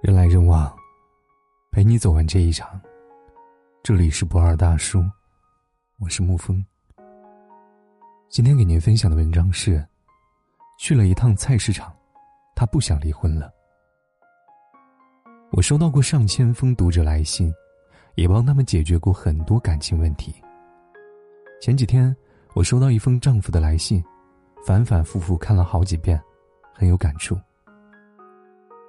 [0.00, 0.72] 人来人往，
[1.72, 2.80] 陪你走完这一场。
[3.82, 5.02] 这里是不二大叔，
[5.98, 6.64] 我是沐风。
[8.28, 9.84] 今天给您分享的文章是：
[10.78, 11.92] 去了一趟菜市场，
[12.54, 13.52] 他不想离婚了。
[15.50, 17.52] 我收到过上千封读者来信，
[18.14, 20.32] 也帮他们解决过很多感情问题。
[21.60, 22.16] 前几天，
[22.54, 24.00] 我收到一封丈夫的来信，
[24.64, 26.22] 反反复复看了好几遍，
[26.72, 27.36] 很有感触。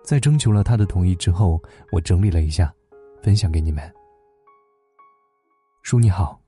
[0.04, 2.74] 在征求了他的同意之后，我整理了一下，
[3.22, 3.94] 分享给你们。
[5.84, 6.40] 叔你好，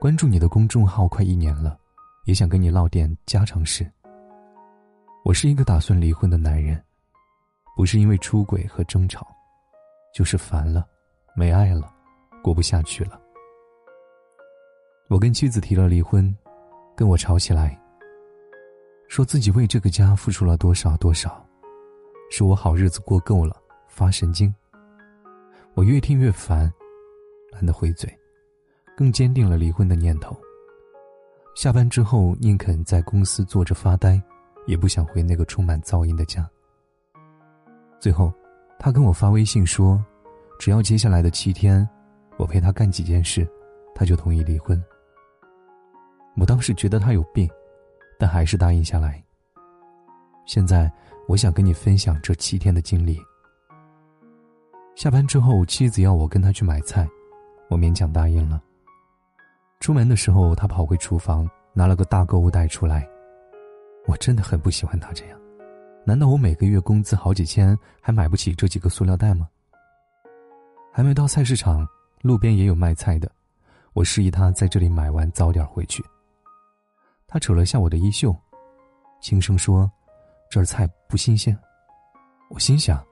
[0.00, 1.78] 关注你的公众号快一年了，
[2.24, 3.90] 也想跟你唠点家常事。
[5.24, 6.82] 我是一个打算离婚的男人，
[7.76, 9.26] 不是因为出轨和争吵，
[10.14, 10.86] 就是烦了，
[11.34, 11.92] 没爱了，
[12.42, 13.20] 过不下去了。
[15.08, 16.34] 我跟妻子提了离婚，
[16.96, 17.80] 跟我吵起来，
[19.08, 21.44] 说自己为这个家付出了多少多少。
[22.30, 23.56] 是我好日子过够了，
[23.88, 24.52] 发神经。
[25.74, 26.72] 我越听越烦，
[27.52, 28.12] 懒得回嘴，
[28.96, 30.36] 更坚定了离婚的念头。
[31.54, 34.20] 下班之后宁肯在公司坐着发呆，
[34.66, 36.48] 也不想回那个充满噪音的家。
[38.00, 38.32] 最后，
[38.78, 40.04] 他跟我发微信说，
[40.58, 41.88] 只要接下来的七天，
[42.36, 43.48] 我陪他干几件事，
[43.94, 44.82] 他就同意离婚。
[46.36, 47.48] 我当时觉得他有病，
[48.18, 49.22] 但还是答应下来。
[50.46, 50.92] 现在。
[51.26, 53.18] 我想跟你分享这七天的经历。
[54.94, 57.08] 下班之后，妻子要我跟她去买菜，
[57.68, 58.62] 我勉强答应了。
[59.80, 63.08] 出门的时候，他跑回厨房拿了个大购物袋出来。
[64.06, 65.40] 我真的很不喜欢他这样。
[66.06, 69.48] 难道我每个月工资好几千，还买不起这几个塑料袋吗？
[70.92, 71.86] 还没到菜市场，
[72.22, 73.30] 路边也有卖菜的，
[73.94, 76.04] 我示意他在这里买完早点回去。
[77.26, 78.34] 他扯了下我的衣袖，
[79.20, 79.90] 轻声说。
[80.50, 81.56] 这儿菜不新鲜，
[82.48, 83.04] 我心想，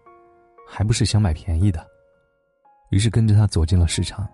[0.69, 1.85] 还不是想买便宜的，
[2.91, 4.29] 于是跟着他走进了市场。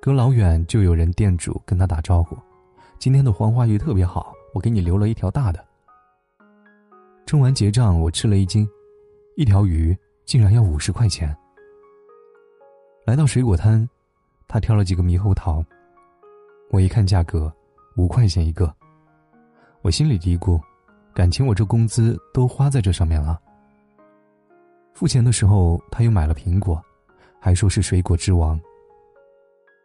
[0.00, 2.36] 隔老远就有人店主跟他打招呼
[2.98, 5.64] ：“今天的黄花鱼特别好，我给你留了一条大的。”
[7.26, 8.68] 称完结账，我吃了一惊，
[9.36, 11.36] 一条鱼竟然要五十块钱。
[13.04, 13.88] 来到水果摊，
[14.48, 15.64] 他挑了几个猕猴桃，
[16.70, 17.52] 我一看价格，
[17.96, 18.72] 五块钱一个，
[19.82, 20.60] 我心里嘀咕。
[21.16, 23.40] 感情我这工资都花在这上面了。
[24.92, 26.78] 付钱的时候，他又买了苹果，
[27.40, 28.60] 还说是水果之王。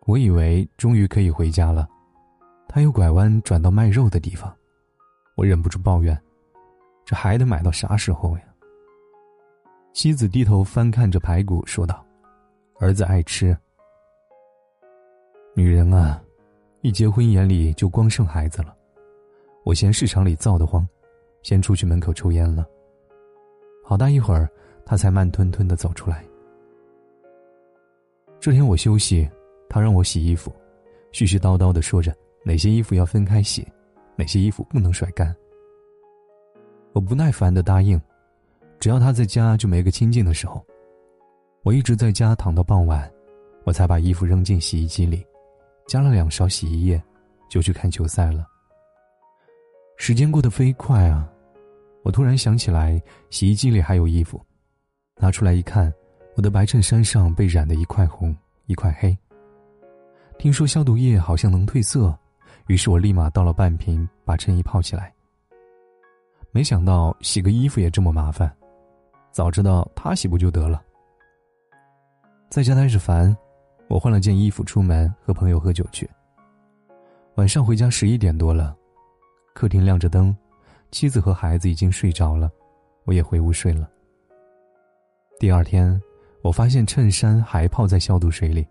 [0.06, 1.88] 我以为终于可以回家了，
[2.68, 4.54] 他又拐弯转到卖肉的地方，
[5.36, 6.22] 我忍不住抱怨
[7.06, 8.44] ：“这还得买到啥时候呀？”
[9.96, 12.06] 妻子低头翻看着排骨，说道
[12.78, 13.58] ：“儿子爱吃。”
[15.56, 16.22] 女人啊，
[16.82, 18.76] 一结婚眼里就光剩孩子了。
[19.64, 20.86] 我嫌市场里燥得慌。
[21.42, 22.66] 先出去门口抽烟了。
[23.84, 24.50] 好大一会儿，
[24.86, 26.24] 他才慢吞吞的走出来。
[28.40, 29.30] 这天我休息，
[29.70, 30.52] 他让我洗衣服，
[31.12, 33.68] 絮絮叨叨的说着哪些衣服要分开洗，
[34.16, 35.36] 哪些衣服不能甩干。
[36.94, 38.02] 我不耐烦的答应，
[38.80, 40.66] 只要他在家就没个清静的时候。
[41.64, 43.10] 我一直在家躺到傍晚，
[43.64, 45.24] 我才把衣服扔进洗衣机里，
[45.86, 47.02] 加了两勺洗衣液，
[47.50, 48.48] 就去看球赛了。
[50.04, 51.30] 时间过得飞快啊！
[52.02, 54.44] 我突然想起来，洗衣机里还有衣服，
[55.18, 55.94] 拿出来一看，
[56.36, 58.36] 我的白衬衫上被染的一块红
[58.66, 59.16] 一块黑。
[60.40, 62.18] 听说消毒液好像能褪色，
[62.66, 65.14] 于是我立马倒了半瓶，把衬衣泡起来。
[66.50, 68.52] 没想到洗个衣服也这么麻烦，
[69.32, 70.82] 早知道他洗不就得了。
[72.50, 73.38] 在家待着烦，
[73.88, 76.10] 我换了件衣服出门和朋友喝酒去。
[77.36, 78.76] 晚上回家十一点多了。
[79.62, 80.36] 客厅亮着灯，
[80.90, 82.50] 妻子和孩子已经睡着了，
[83.04, 83.88] 我也回屋睡了。
[85.40, 86.02] 第二天，
[86.42, 88.68] 我发现衬衫还泡在消毒水里，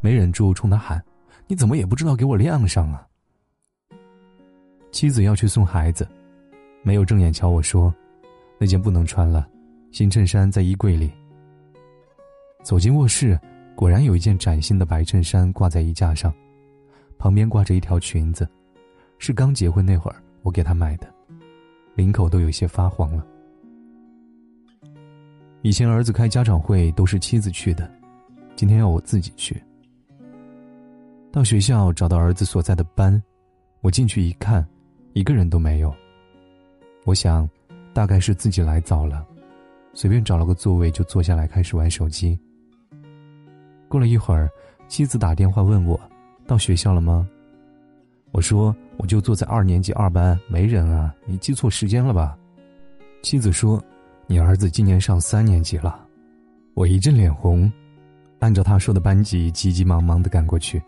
[0.00, 0.98] 没忍住冲他喊
[1.46, 3.06] ：“你怎么也不知道给我晾上啊？”
[4.90, 6.08] 妻子要去送孩子，
[6.82, 7.94] 没有正眼瞧我说
[8.58, 9.46] ：“那件不能穿了，
[9.92, 11.12] 新衬衫在衣柜里。”
[12.64, 13.38] 走进卧室，
[13.76, 16.32] 果然有一件崭新的白衬衫挂在衣架上，
[17.18, 18.48] 旁边挂着一条裙子。
[19.18, 21.06] 是刚结婚那会儿我给他买的，
[21.94, 23.26] 领口都有些发黄了。
[25.62, 27.90] 以前儿子开家长会都是妻子去的，
[28.54, 29.62] 今天要我自己去。
[31.32, 33.20] 到学校找到儿子所在的班，
[33.80, 34.66] 我进去一看，
[35.14, 35.94] 一个人都没有。
[37.06, 37.48] 我想，
[37.94, 39.26] 大概是自己来早了，
[39.94, 42.38] 随便找了个座位就坐下来开始玩手机。
[43.88, 44.50] 过了一会儿，
[44.86, 45.98] 妻子打电话问我，
[46.46, 47.26] 到学校了吗？
[48.32, 48.76] 我说。
[48.96, 51.14] 我就坐在二年级二班，没人啊！
[51.26, 52.36] 你记错时间了吧？
[53.22, 53.82] 妻子说
[54.26, 56.00] ：“你儿子今年上三年级了。”
[56.74, 57.70] 我一阵脸红，
[58.38, 60.82] 按照他说的班级急急忙忙的赶过去。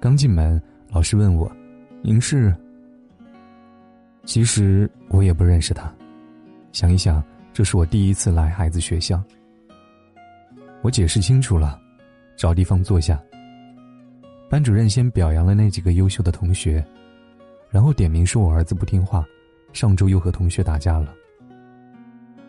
[0.00, 0.60] 刚进门，
[0.90, 1.50] 老师问我
[2.02, 2.54] ：“您是？”
[4.24, 5.92] 其实我也不认识他。
[6.72, 7.22] 想一想，
[7.52, 9.22] 这是我第一次来孩子学校。
[10.80, 11.80] 我解释清楚了，
[12.36, 13.20] 找地方坐下。
[14.50, 16.84] 班主任先表扬了那几个优秀的同学，
[17.72, 19.24] 然后点名说我儿子不听话，
[19.72, 21.14] 上周又和同学打架了。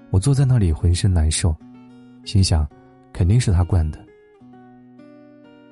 [0.09, 1.55] 我坐在那里浑身难受。
[2.25, 2.67] 心想，
[3.13, 3.97] 肯定是他惯的。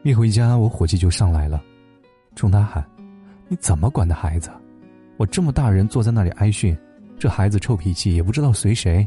[0.03, 1.61] 一回家，我火气就上来了，
[2.33, 2.85] 冲他喊
[3.49, 4.49] ：“你怎么管的孩子？
[5.17, 6.75] 我这么大人坐在那里挨训，
[7.19, 9.05] 这孩子臭脾气也不知道随谁。”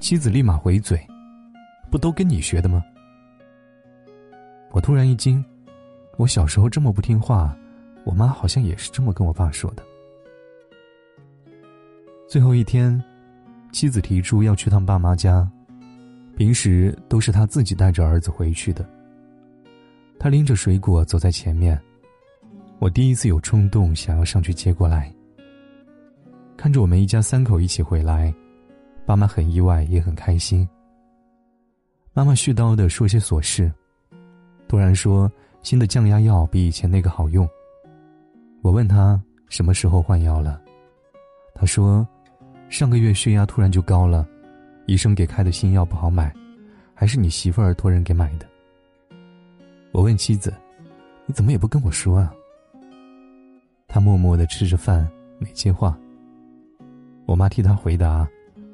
[0.00, 1.00] 妻子立马回嘴
[1.90, 2.82] ：“不都跟你学的吗？”
[4.72, 5.44] 我突然一惊，
[6.16, 7.56] 我小时候这么不听话，
[8.04, 9.82] 我妈好像也是这么跟我爸说的。
[12.28, 13.02] 最后一天，
[13.72, 15.50] 妻子提出要去趟爸妈家。
[16.36, 18.88] 平时都是他自己带着儿子回去的。
[20.18, 21.78] 他拎着水果走在前面，
[22.78, 25.12] 我第一次有冲动想要上去接过来。
[26.56, 28.34] 看着我们一家三口一起回来，
[29.04, 30.66] 爸妈很意外也很开心。
[32.14, 33.70] 妈妈絮叨的说些琐事，
[34.66, 35.30] 突然说
[35.62, 37.46] 新的降压药比以前那个好用。
[38.62, 40.60] 我问他什么时候换药了，
[41.54, 42.06] 他说
[42.68, 44.26] 上个月血压突然就高了。
[44.86, 46.34] 医生给开的新药不好买，
[46.94, 48.46] 还是你媳妇儿托人给买的。
[49.92, 50.52] 我问妻子
[51.26, 52.34] ：“你怎么也不跟我说啊？”
[53.86, 55.08] 他默默的吃着饭，
[55.38, 55.96] 没接话。
[57.26, 58.28] 我妈替他回答：“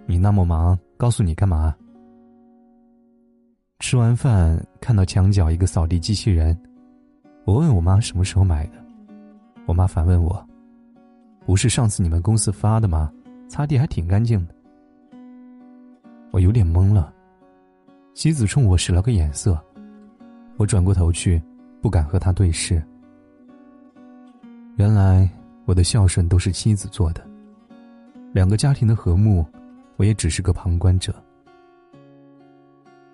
[0.07, 1.77] 你那么忙，告诉你干嘛？”
[3.79, 6.59] 吃完饭，看到墙角一个扫地机器人，
[7.45, 8.73] 我问我妈什么时候买的，
[9.67, 10.45] 我妈反问我
[11.45, 13.13] ：“不是上次你们公司发的吗？
[13.49, 14.55] 擦地还挺干净的。”
[16.33, 17.13] 我有点懵了，
[18.15, 19.61] 妻子冲我使了个眼色，
[20.57, 21.43] 我转过头去，
[21.81, 22.83] 不敢和他对视。
[24.77, 25.29] 原来
[25.65, 27.27] 我的孝顺都是妻子做的，
[28.33, 29.45] 两个家庭的和睦，
[29.97, 31.15] 我也只是个旁观者。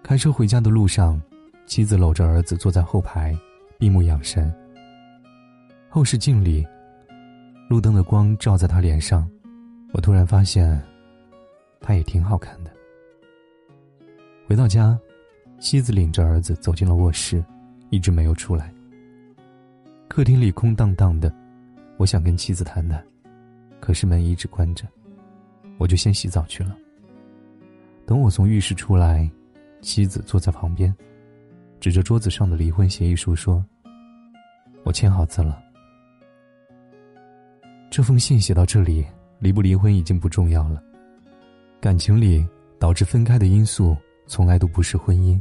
[0.03, 1.21] 开车回家的路上，
[1.65, 3.37] 妻子搂着儿子坐在后排，
[3.79, 4.53] 闭目养神。
[5.95, 6.67] 后视镜里，
[7.69, 9.31] 路灯的光照在他脸上，
[9.93, 10.83] 我突然发现，
[11.83, 12.71] 他也挺好看的。
[14.49, 14.99] 回到家，
[15.61, 17.45] 妻子领着儿子走进了卧室，
[17.91, 18.73] 一直没有出来。
[20.09, 21.31] 客厅里空荡荡的，
[21.99, 23.05] 我想跟妻子谈谈，
[23.79, 24.89] 可是门一直关着，
[25.77, 26.75] 我就先洗澡去了。
[28.07, 29.31] 等我从浴室出来，
[29.83, 30.97] 妻子坐在旁边，
[31.81, 33.63] 指着桌子上的离婚协议书说
[34.85, 35.63] ：“我签好字了。”
[37.93, 39.05] 这封信写到这里，
[39.39, 40.83] 离不离婚已经不重要了，
[41.79, 42.43] 感情里
[42.79, 43.95] 导致分开的因素。
[44.27, 45.39] 从来都不是婚姻，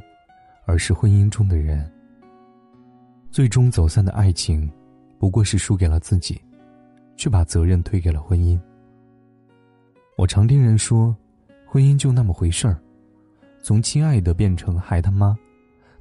[0.66, 1.90] 而是婚姻中的人。
[3.30, 4.70] 最终走散的爱情，
[5.18, 6.42] 不过是输给了自己，
[7.16, 8.60] 却把责任推给了婚姻。
[10.18, 11.16] 我常听人说，
[11.66, 12.78] 婚姻就那么回事儿，
[13.64, 15.38] 从亲爱的变成孩他妈，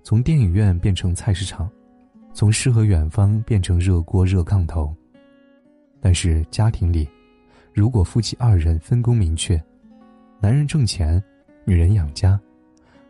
[0.03, 1.71] 从电影院变成菜市场，
[2.35, 4.93] 从诗和远方变成热锅热炕头。
[6.01, 7.09] 但是家庭里，
[7.73, 9.63] 如果夫妻二人分工明确，
[10.41, 11.23] 男人挣钱，
[11.65, 12.41] 女人养家。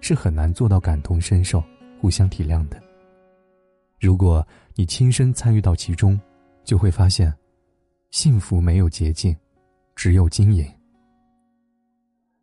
[0.03, 1.63] 是很难做到感同身受、
[2.01, 2.83] 互相体谅的。
[4.01, 4.43] 如果
[4.75, 6.19] 你亲身参与到其中，
[6.65, 7.31] 就会发现，
[8.11, 9.37] 幸福没有捷径，
[9.95, 10.67] 只有经营。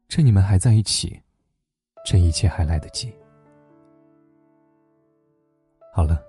[0.07, 1.19] 趁你们还在一起，
[2.05, 3.11] 趁一切还来得及。
[5.91, 6.21] 好了，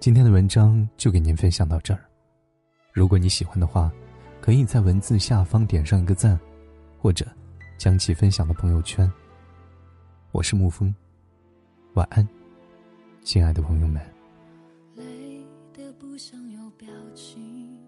[0.00, 2.00] 今天的文章就给您分享到这儿。
[2.96, 3.92] 如果你喜欢的话，
[4.40, 6.40] 可以在文字下方点上一个赞，
[6.98, 7.26] 或者
[7.76, 9.12] 将其分享到朋友圈。
[10.32, 10.94] 我是沐风，
[11.92, 12.26] 晚安，
[13.22, 14.00] 亲爱的朋友们。
[14.94, 17.78] 累的不想有表情，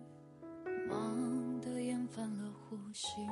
[0.91, 3.23] 忙的厌烦了呼吸，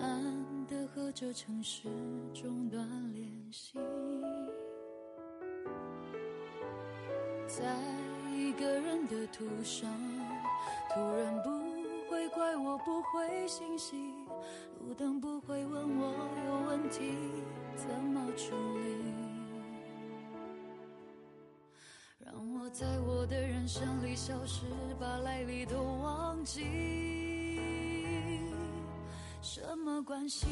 [0.00, 1.90] 难得和这城市
[2.32, 3.78] 中断联系，
[7.46, 7.76] 在
[8.52, 9.90] 一个人的途上，
[10.92, 11.48] 突然不
[12.10, 13.96] 会怪我不回信息，
[14.78, 17.14] 路灯不会问我有问题。
[17.74, 18.94] 怎么处理？
[22.18, 24.66] 让我在我的人生里消失，
[25.00, 26.60] 把来历都忘记。
[29.40, 30.46] 什么关系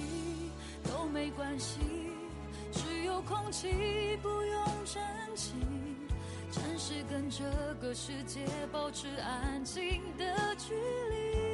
[0.85, 1.78] 都没关系，
[2.73, 3.69] 只有空气
[4.23, 5.02] 不用珍
[5.37, 5.52] 惜。
[6.50, 7.45] 暂时跟这
[7.80, 8.40] 个世界
[8.73, 10.25] 保持安静的
[10.59, 11.50] 距离。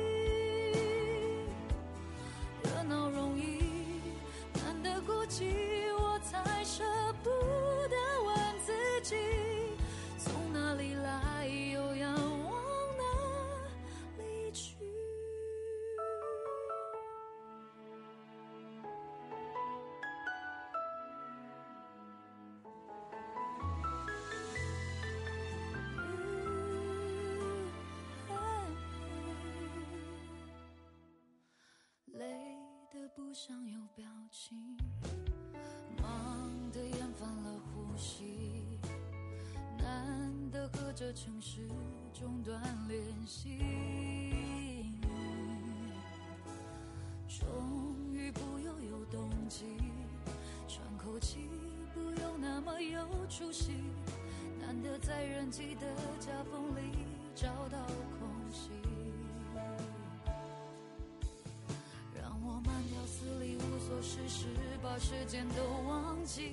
[33.38, 34.56] 想有表情，
[36.00, 38.80] 忙得厌烦了呼吸，
[39.76, 41.68] 难得和这城市
[42.14, 43.58] 中断联系，
[47.28, 49.66] 终于不又有动机，
[50.66, 51.50] 喘口气
[51.92, 53.74] 不用那么有出息，
[54.58, 57.84] 难得在人际的夹缝里找到
[58.18, 58.70] 空隙。
[64.28, 64.46] 是，
[64.82, 66.52] 把时间都忘记。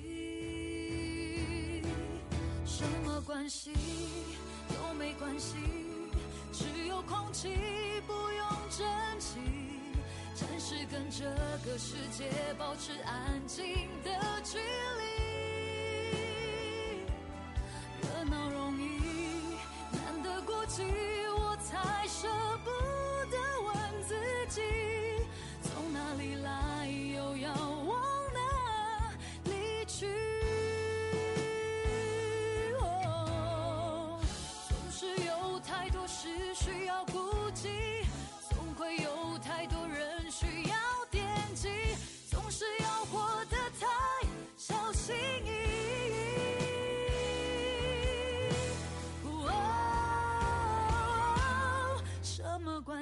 [2.64, 3.72] 什么关系
[4.68, 5.56] 都没关系，
[6.52, 7.48] 只有空气
[8.06, 8.86] 不用珍
[9.20, 9.38] 惜。
[10.34, 11.24] 暂时跟这
[11.64, 13.64] 个世界保持安静
[14.02, 14.10] 的
[14.42, 15.04] 距离。
[18.02, 18.88] 热闹容易，
[19.92, 20.82] 难得孤寂，
[21.38, 22.28] 我才舍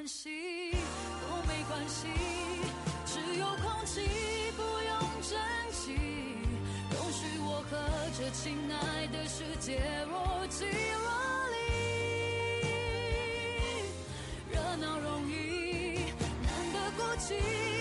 [0.02, 0.28] 关系
[1.20, 2.08] 都没关系，
[3.06, 4.00] 只有空气
[4.56, 5.38] 不用珍
[5.70, 5.94] 惜。
[6.90, 7.78] 容许我和
[8.18, 9.80] 这亲爱的世界
[10.10, 10.98] 若即若
[11.52, 11.56] 离。
[14.50, 16.10] 热闹容易，
[16.42, 17.71] 难得孤寂。